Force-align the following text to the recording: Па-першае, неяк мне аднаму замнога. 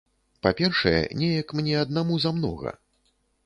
Па-першае, 0.45 1.01
неяк 1.21 1.47
мне 1.61 1.77
аднаму 1.85 2.13
замнога. 2.27 2.77